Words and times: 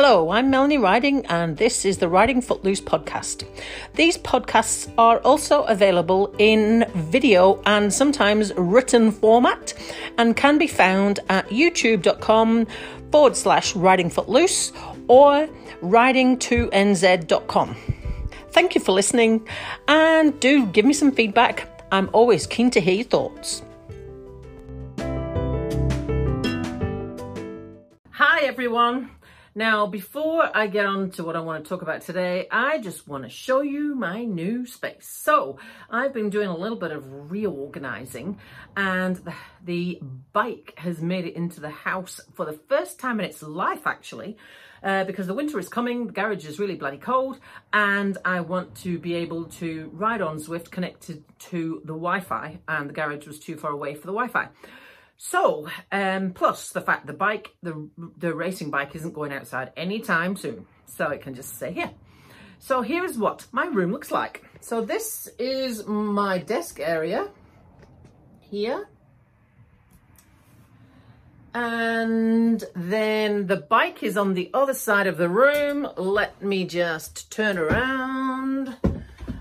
Hello, 0.00 0.30
I'm 0.30 0.48
Melanie 0.48 0.78
Riding, 0.78 1.26
and 1.26 1.56
this 1.56 1.84
is 1.84 1.98
the 1.98 2.08
Riding 2.08 2.40
Footloose 2.40 2.80
podcast. 2.80 3.44
These 3.94 4.16
podcasts 4.18 4.88
are 4.96 5.18
also 5.22 5.64
available 5.64 6.32
in 6.38 6.88
video 6.94 7.60
and 7.66 7.92
sometimes 7.92 8.54
written 8.54 9.10
format 9.10 9.74
and 10.16 10.36
can 10.36 10.56
be 10.56 10.68
found 10.68 11.18
at 11.28 11.48
youtube.com 11.48 12.68
forward 13.10 13.36
slash 13.36 13.74
riding 13.74 14.08
footloose 14.08 14.70
or 15.08 15.48
riding2nz.com. 15.82 17.76
Thank 18.52 18.76
you 18.76 18.80
for 18.80 18.92
listening 18.92 19.48
and 19.88 20.38
do 20.38 20.66
give 20.66 20.84
me 20.84 20.92
some 20.92 21.10
feedback. 21.10 21.66
I'm 21.90 22.08
always 22.12 22.46
keen 22.46 22.70
to 22.70 22.80
hear 22.80 22.94
your 22.94 23.04
thoughts. 23.04 23.62
Hi, 28.12 28.44
everyone. 28.44 29.10
Now, 29.54 29.86
before 29.86 30.54
I 30.54 30.66
get 30.66 30.84
on 30.84 31.10
to 31.12 31.24
what 31.24 31.34
I 31.34 31.40
want 31.40 31.64
to 31.64 31.68
talk 31.68 31.82
about 31.82 32.02
today, 32.02 32.46
I 32.50 32.78
just 32.78 33.08
want 33.08 33.24
to 33.24 33.30
show 33.30 33.62
you 33.62 33.94
my 33.94 34.24
new 34.24 34.66
space. 34.66 35.08
So, 35.08 35.58
I've 35.90 36.12
been 36.12 36.30
doing 36.30 36.48
a 36.48 36.56
little 36.56 36.76
bit 36.76 36.90
of 36.90 37.30
reorganizing, 37.30 38.38
and 38.76 39.20
the, 39.64 40.00
bike 40.32 40.74
has 40.76 41.00
made 41.00 41.24
it 41.24 41.34
into 41.34 41.60
the 41.60 41.70
house 41.70 42.20
for 42.34 42.44
the 42.44 42.52
first 42.68 43.00
time 43.00 43.18
in 43.18 43.26
its 43.26 43.42
life, 43.42 43.86
actually. 43.86 44.36
Uh, 44.80 45.02
because 45.04 45.26
the 45.26 45.34
winter 45.34 45.58
is 45.58 45.68
coming, 45.68 46.06
the 46.06 46.12
garage 46.12 46.46
is 46.46 46.60
really 46.60 46.76
bloody 46.76 46.98
cold, 46.98 47.40
and 47.72 48.16
I 48.24 48.40
want 48.40 48.76
to 48.76 48.98
be 48.98 49.14
able 49.14 49.46
to 49.46 49.90
ride 49.92 50.22
on 50.22 50.36
Zwift 50.36 50.70
connected 50.70 51.24
to 51.50 51.80
the 51.84 51.94
Wi-Fi, 51.94 52.60
and 52.68 52.88
the 52.88 52.94
garage 52.94 53.26
was 53.26 53.40
too 53.40 53.56
far 53.56 53.72
away 53.72 53.94
for 53.94 54.06
the 54.06 54.12
Wi-Fi. 54.12 54.48
So, 55.18 55.66
um, 55.90 56.32
plus 56.32 56.70
the 56.70 56.80
fact 56.80 57.06
the 57.08 57.12
bike, 57.12 57.54
the, 57.60 57.90
the 58.16 58.32
racing 58.32 58.70
bike 58.70 58.94
isn't 58.94 59.14
going 59.14 59.32
outside 59.32 59.72
anytime 59.76 60.36
soon. 60.36 60.66
So 60.86 61.08
it 61.10 61.20
can 61.20 61.34
just 61.34 61.56
stay 61.56 61.72
here. 61.72 61.90
So 62.60 62.82
here 62.82 63.04
is 63.04 63.18
what 63.18 63.46
my 63.50 63.66
room 63.66 63.92
looks 63.92 64.12
like. 64.12 64.44
So 64.60 64.80
this 64.80 65.28
is 65.38 65.86
my 65.86 66.38
desk 66.38 66.78
area 66.80 67.28
here. 68.40 68.88
And 71.52 72.62
then 72.76 73.48
the 73.48 73.56
bike 73.56 74.04
is 74.04 74.16
on 74.16 74.34
the 74.34 74.50
other 74.54 74.74
side 74.74 75.08
of 75.08 75.16
the 75.16 75.28
room. 75.28 75.88
Let 75.96 76.40
me 76.42 76.64
just 76.64 77.32
turn 77.32 77.58
around 77.58 78.76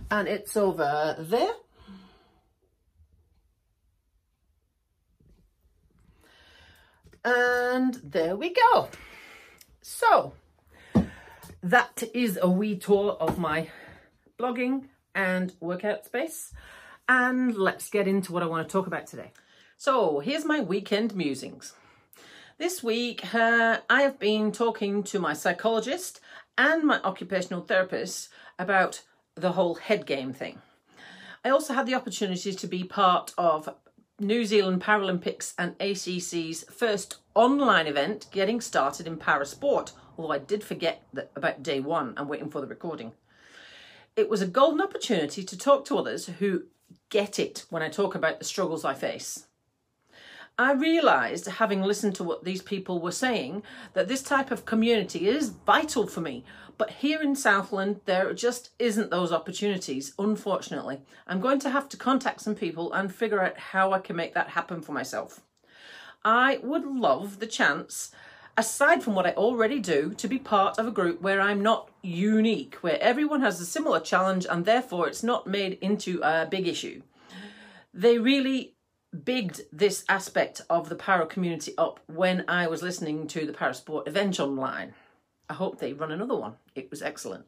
and 0.10 0.28
it's 0.28 0.58
over 0.58 1.16
there. 1.20 1.54
And 7.30 7.96
there 8.06 8.38
we 8.38 8.54
go. 8.54 8.88
So 9.82 10.32
that 11.62 12.04
is 12.14 12.40
a 12.42 12.50
wee 12.50 12.78
tour 12.78 13.18
of 13.20 13.38
my 13.38 13.68
blogging 14.40 14.86
and 15.14 15.52
workout 15.60 16.06
space. 16.06 16.54
And 17.10 17.54
let's 17.54 17.90
get 17.90 18.08
into 18.08 18.32
what 18.32 18.44
I 18.44 18.46
want 18.46 18.66
to 18.66 18.72
talk 18.72 18.88
about 18.88 19.08
today. 19.08 19.34
So 19.76 20.20
here's 20.20 20.46
my 20.46 20.62
weekend 20.62 21.18
musings. 21.18 21.74
This 22.60 22.82
week, 22.82 23.36
uh, 23.36 23.80
I 23.90 24.04
have 24.04 24.20
been 24.20 24.54
talking 24.54 25.04
to 25.04 25.20
my 25.20 25.34
psychologist 25.34 26.22
and 26.58 26.86
my 26.86 27.02
occupational 27.02 27.60
therapist 27.60 28.30
about 28.58 29.02
the 29.36 29.52
whole 29.52 29.76
head 29.76 30.06
game 30.06 30.32
thing. 30.32 30.62
I 31.44 31.50
also 31.50 31.74
had 31.74 31.88
the 31.88 31.96
opportunity 31.96 32.54
to 32.54 32.68
be 32.68 32.86
part 32.86 33.34
of 33.38 33.68
New 34.20 34.46
Zealand 34.46 34.82
Paralympics 34.82 35.54
and 35.60 35.78
ACC's 35.80 36.64
first 36.72 37.18
online 37.36 37.86
event 37.86 38.26
getting 38.32 38.60
started 38.60 39.06
in 39.06 39.16
parasport, 39.16 39.92
although 40.18 40.34
I 40.34 40.40
did 40.40 40.64
forget 40.64 41.04
that 41.14 41.30
about 41.36 41.62
day 41.62 41.80
one. 41.80 42.16
I'm 42.18 42.28
waiting 42.28 42.50
for 42.50 42.60
the 42.60 42.66
recording. 42.66 43.12
It 44.16 44.28
was 44.28 44.42
a 44.42 44.48
golden 44.48 44.82
opportunity 44.82 45.44
to 45.44 45.56
talk 45.56 45.86
to 45.86 46.00
others 46.00 46.26
who 46.40 46.64
get 47.10 47.38
it 47.38 47.66
when 47.70 47.84
I 47.84 47.90
talk 47.90 48.16
about 48.16 48.40
the 48.40 48.46
struggles 48.46 48.84
I 48.84 48.96
face. 48.96 49.47
I 50.60 50.74
realised, 50.74 51.46
having 51.46 51.84
listened 51.84 52.16
to 52.16 52.24
what 52.24 52.44
these 52.44 52.64
people 52.64 53.00
were 53.00 53.12
saying, 53.12 53.62
that 53.94 54.08
this 54.08 54.24
type 54.24 54.50
of 54.50 54.66
community 54.66 55.28
is 55.28 55.50
vital 55.50 56.08
for 56.08 56.22
me. 56.22 56.44
But 56.80 56.90
here 56.90 57.22
in 57.22 57.36
Southland, 57.36 58.02
there 58.06 58.34
just 58.34 58.72
isn't 58.80 59.12
those 59.12 59.32
opportunities, 59.32 60.14
unfortunately. 60.18 61.02
I'm 61.28 61.42
going 61.42 61.60
to 61.60 61.70
have 61.70 61.88
to 61.90 61.98
contact 61.98 62.42
some 62.42 62.56
people 62.56 62.92
and 62.94 63.14
figure 63.14 63.44
out 63.44 63.60
how 63.60 63.94
I 63.94 64.00
can 64.00 64.16
make 64.16 64.34
that 64.34 64.50
happen 64.50 64.82
for 64.82 64.94
myself. 64.94 65.42
I 66.26 66.60
would 66.64 66.86
love 66.86 67.40
the 67.40 67.48
chance, 67.48 68.12
aside 68.58 69.04
from 69.04 69.14
what 69.14 69.28
I 69.28 69.34
already 69.34 69.80
do, 69.80 70.16
to 70.18 70.28
be 70.28 70.40
part 70.40 70.80
of 70.80 70.88
a 70.88 70.92
group 70.92 71.22
where 71.22 71.40
I'm 71.40 71.62
not 71.62 71.92
unique, 72.02 72.76
where 72.82 73.00
everyone 73.00 73.42
has 73.42 73.62
a 73.62 73.66
similar 73.66 74.00
challenge 74.00 74.48
and 74.50 74.66
therefore 74.66 75.08
it's 75.08 75.24
not 75.24 75.46
made 75.46 75.78
into 75.82 76.20
a 76.24 76.48
big 76.48 76.68
issue. 76.68 77.04
They 77.94 78.18
really 78.18 78.74
bigged 79.24 79.62
this 79.72 80.04
aspect 80.10 80.62
of 80.70 80.90
the 80.90 80.96
para 80.96 81.26
community 81.26 81.74
up 81.78 82.00
when 82.08 82.44
I 82.48 82.68
was 82.68 82.82
listening 82.82 83.28
to 83.28 83.46
the 83.46 83.54
Parasport 83.54 84.08
event 84.08 84.40
online. 84.40 84.94
I 85.50 85.54
hope 85.54 85.80
they 85.80 85.94
run 85.94 86.12
another 86.12 86.36
one. 86.36 86.56
It 86.76 86.90
was 86.90 87.02
excellent. 87.02 87.46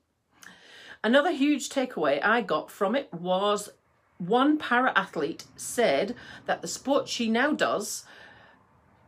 Another 1.04 1.32
huge 1.32 1.70
takeaway 1.70 2.24
I 2.24 2.42
got 2.42 2.72
from 2.72 2.96
it 2.96 3.14
was 3.14 3.70
one 4.18 4.58
para 4.58 4.92
athlete 4.96 5.46
said 5.56 6.16
that 6.46 6.62
the 6.62 6.68
sport 6.68 7.08
she 7.08 7.30
now 7.30 7.52
does 7.52 8.06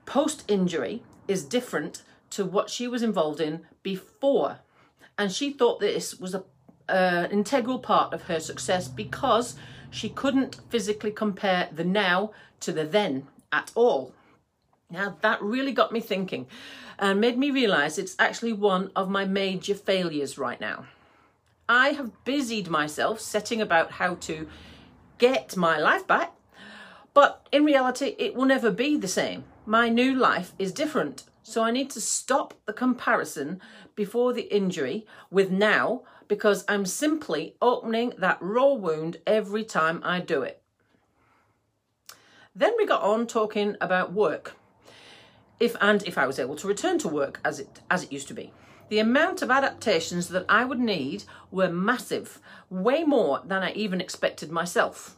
post 0.06 0.44
injury 0.48 1.04
is 1.28 1.44
different 1.44 2.04
to 2.32 2.46
what 2.46 2.70
she 2.70 2.88
was 2.88 3.04
involved 3.04 3.42
in 3.42 3.62
before. 3.84 4.60
And 5.18 5.32
she 5.32 5.52
thought 5.52 5.80
this 5.80 6.18
was 6.20 6.34
a, 6.34 6.44
uh, 6.90 7.28
an 7.30 7.32
integral 7.32 7.80
part 7.80 8.14
of 8.14 8.24
her 8.24 8.40
success 8.40 8.88
because 8.88 9.56
she 9.92 10.10
couldn't 10.10 10.60
physically 10.70 11.12
compare 11.12 11.70
the 11.72 11.84
now 11.84 12.32
to 12.62 12.72
the 12.72 12.86
then 12.86 13.28
at 13.52 13.72
all. 13.76 14.14
Now 14.90 15.18
that 15.22 15.42
really 15.42 15.72
got 15.72 15.92
me 15.92 16.00
thinking 16.00 16.48
and 16.98 17.22
made 17.22 17.38
me 17.38 17.52
realize 17.52 17.98
it's 17.98 18.16
actually 18.18 18.54
one 18.54 18.92
of 18.96 19.10
my 19.10 19.26
major 19.26 19.76
failures 19.76 20.38
right 20.38 20.60
now. 20.60 20.86
I 21.70 21.90
have 21.90 22.24
busied 22.26 22.70
myself 22.70 23.20
setting 23.20 23.62
about 23.62 23.92
how 23.92 24.16
to 24.16 24.48
get 25.18 25.56
my 25.56 25.78
life 25.78 26.08
back, 26.08 26.34
but 27.14 27.48
in 27.52 27.64
reality, 27.64 28.16
it 28.18 28.36
will 28.36 28.46
never 28.46 28.72
be 28.72 28.98
the 28.98 29.08
same. 29.08 29.44
My 29.66 29.90
new 29.90 30.16
life 30.16 30.54
is 30.58 30.72
different, 30.72 31.24
so 31.44 31.64
I 31.64 31.72
need 31.72 31.90
to 31.92 32.02
stop 32.02 32.54
the 32.66 32.74
comparison 32.74 33.60
before 33.96 34.34
the 34.34 34.54
injury 34.54 35.06
with 35.30 35.50
now 35.52 36.04
because 36.28 36.64
I'm 36.68 36.86
simply 36.86 37.56
opening 37.62 38.14
that 38.18 38.38
raw 38.42 38.74
wound 38.74 39.18
every 39.28 39.64
time 39.64 40.02
I 40.04 40.20
do 40.20 40.44
it. 40.44 40.62
Then 42.56 42.74
we 42.78 42.86
got 42.86 43.02
on 43.02 43.28
talking 43.28 43.76
about 43.82 44.14
work. 44.14 44.56
If 45.60 45.76
and 45.80 46.04
if 46.04 46.18
I 46.18 46.28
was 46.28 46.40
able 46.40 46.56
to 46.58 46.68
return 46.68 46.98
to 47.00 47.08
work 47.08 47.40
as 47.46 47.60
it 47.60 47.82
as 47.90 48.04
it 48.04 48.12
used 48.12 48.28
to 48.30 48.34
be. 48.34 48.52
The 48.90 49.00
amount 49.00 49.42
of 49.42 49.50
adaptations 49.52 50.28
that 50.30 50.46
I 50.50 50.66
would 50.66 50.80
need 50.80 51.24
were 51.50 51.70
massive, 51.70 52.42
way 52.70 53.04
more 53.04 53.42
than 53.46 53.64
I 53.64 53.72
even 53.72 54.02
expected 54.02 54.52
myself. 54.52 55.18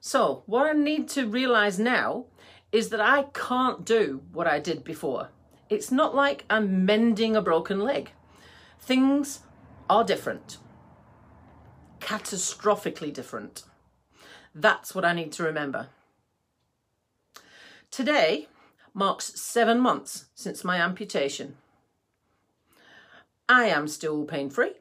So, 0.00 0.44
what 0.46 0.66
I 0.66 0.72
need 0.72 1.08
to 1.10 1.26
realize 1.26 1.78
now 1.78 2.26
is 2.72 2.88
that 2.88 3.00
I 3.00 3.24
can't 3.34 3.84
do 3.84 4.22
what 4.32 4.46
I 4.46 4.58
did 4.58 4.82
before. 4.82 5.28
It's 5.68 5.92
not 5.92 6.14
like 6.14 6.44
I'm 6.50 6.84
mending 6.84 7.36
a 7.36 7.42
broken 7.42 7.80
leg. 7.80 8.10
Things 8.80 9.40
are 9.88 10.02
different, 10.02 10.58
catastrophically 12.00 13.12
different. 13.12 13.64
That's 14.54 14.94
what 14.94 15.04
I 15.04 15.12
need 15.12 15.32
to 15.32 15.44
remember. 15.44 15.88
Today 17.90 18.48
marks 18.94 19.40
seven 19.40 19.78
months 19.78 20.26
since 20.34 20.64
my 20.64 20.78
amputation. 20.78 21.56
I 23.48 23.66
am 23.66 23.86
still 23.86 24.24
pain 24.24 24.48
free. 24.48 24.72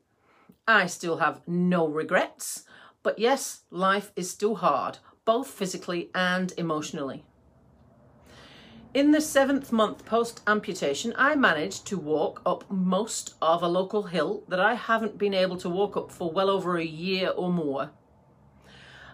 I 0.68 0.88
still 0.88 1.18
have 1.18 1.42
no 1.48 1.88
regrets. 1.88 2.64
But 3.04 3.20
yes, 3.20 3.62
life 3.70 4.12
is 4.16 4.30
still 4.30 4.56
hard, 4.56 5.00
both 5.26 5.48
physically 5.48 6.10
and 6.14 6.54
emotionally. 6.58 7.26
In 8.94 9.12
the 9.12 9.22
seventh 9.22 9.72
month 9.72 10.04
post 10.04 10.42
amputation, 10.48 11.14
I 11.18 11.34
managed 11.36 11.88
to 11.88 11.98
walk 11.98 12.42
up 12.46 12.70
most 12.70 13.36
of 13.42 13.64
a 13.64 13.68
local 13.70 14.04
hill 14.04 14.44
that 14.50 14.60
I 14.60 14.74
haven't 14.74 15.18
been 15.18 15.34
able 15.34 15.56
to 15.60 15.70
walk 15.70 15.96
up 15.96 16.12
for 16.12 16.30
well 16.30 16.50
over 16.50 16.76
a 16.76 16.84
year 16.84 17.30
or 17.30 17.50
more. 17.50 17.92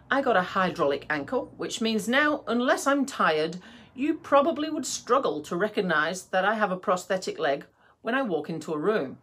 I 0.09 0.23
got 0.23 0.35
a 0.35 0.41
hydraulic 0.41 1.05
ankle, 1.11 1.53
which 1.57 1.79
means 1.79 2.07
now, 2.07 2.43
unless 2.47 2.87
I'm 2.87 3.05
tired, 3.05 3.57
you 3.93 4.15
probably 4.15 4.67
would 4.71 4.87
struggle 4.87 5.41
to 5.43 5.55
recognize 5.55 6.23
that 6.23 6.43
I 6.43 6.55
have 6.55 6.71
a 6.71 6.77
prosthetic 6.77 7.37
leg 7.37 7.67
when 8.01 8.15
I 8.15 8.23
walk 8.23 8.49
into 8.49 8.73
a 8.73 8.79
room. 8.79 9.19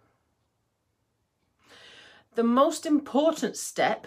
The 2.37 2.45
most 2.45 2.87
important 2.87 3.57
step 3.57 4.07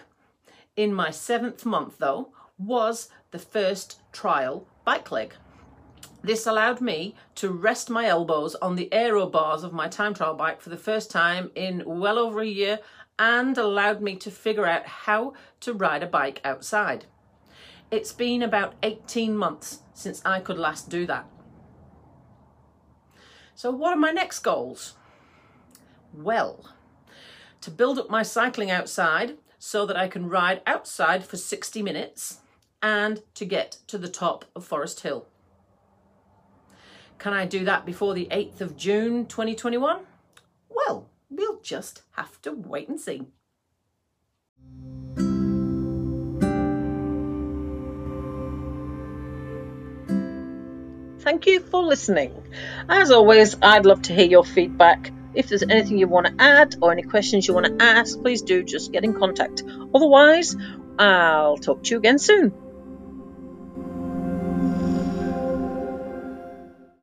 in 0.77 0.93
my 0.93 1.11
seventh 1.11 1.65
month, 1.65 1.97
though, 1.97 2.29
was 2.57 3.09
the 3.31 3.39
first 3.39 3.99
trial 4.13 4.65
bike 4.85 5.11
leg. 5.11 5.33
This 6.27 6.45
allowed 6.45 6.81
me 6.81 7.15
to 7.35 7.49
rest 7.49 7.89
my 7.89 8.05
elbows 8.05 8.53
on 8.55 8.75
the 8.75 8.93
aero 8.93 9.27
bars 9.27 9.63
of 9.63 9.71
my 9.71 9.87
time 9.87 10.13
trial 10.13 10.33
bike 10.33 10.59
for 10.59 10.69
the 10.69 10.75
first 10.75 11.09
time 11.09 11.51
in 11.55 11.83
well 11.85 12.19
over 12.19 12.41
a 12.41 12.45
year 12.45 12.79
and 13.17 13.57
allowed 13.57 14.01
me 14.01 14.17
to 14.17 14.29
figure 14.29 14.65
out 14.65 14.85
how 14.85 15.31
to 15.61 15.71
ride 15.71 16.03
a 16.03 16.05
bike 16.05 16.41
outside. 16.43 17.05
It's 17.91 18.11
been 18.11 18.43
about 18.43 18.73
18 18.83 19.37
months 19.37 19.83
since 19.93 20.21
I 20.25 20.41
could 20.41 20.57
last 20.57 20.89
do 20.89 21.05
that. 21.05 21.29
So 23.55 23.71
what 23.71 23.93
are 23.93 23.99
my 23.99 24.11
next 24.11 24.39
goals? 24.39 24.95
Well, 26.13 26.69
to 27.61 27.71
build 27.71 27.99
up 27.99 28.09
my 28.09 28.23
cycling 28.23 28.69
outside 28.69 29.37
so 29.59 29.85
that 29.85 29.95
I 29.95 30.09
can 30.09 30.27
ride 30.27 30.61
outside 30.67 31.23
for 31.23 31.37
60 31.37 31.81
minutes 31.81 32.39
and 32.83 33.23
to 33.35 33.45
get 33.45 33.77
to 33.87 33.97
the 33.97 34.09
top 34.09 34.43
of 34.57 34.65
Forest 34.65 34.99
Hill. 34.99 35.25
Can 37.19 37.33
I 37.33 37.45
do 37.45 37.65
that 37.65 37.85
before 37.85 38.13
the 38.13 38.27
8th 38.31 38.61
of 38.61 38.77
June 38.77 39.25
2021? 39.25 39.99
Well, 40.69 41.09
we'll 41.29 41.59
just 41.61 42.03
have 42.11 42.39
to 42.43 42.51
wait 42.51 42.89
and 42.89 42.99
see. 42.99 43.27
Thank 51.21 51.47
you 51.47 51.59
for 51.59 51.83
listening. 51.83 52.33
As 52.87 53.11
always, 53.11 53.57
I'd 53.61 53.85
love 53.85 54.03
to 54.03 54.13
hear 54.13 54.27
your 54.27 54.45
feedback. 54.45 55.11
If 55.33 55.49
there's 55.49 55.63
anything 55.63 55.97
you 55.97 56.07
want 56.07 56.27
to 56.27 56.33
add 56.39 56.75
or 56.81 56.91
any 56.91 57.01
questions 57.01 57.47
you 57.47 57.53
want 57.53 57.65
to 57.65 57.83
ask, 57.83 58.21
please 58.21 58.43
do 58.43 58.63
just 58.63 58.91
get 58.91 59.03
in 59.03 59.13
contact. 59.13 59.63
Otherwise, 59.93 60.55
I'll 60.97 61.57
talk 61.57 61.83
to 61.83 61.91
you 61.91 61.97
again 61.97 62.19
soon. 62.19 62.53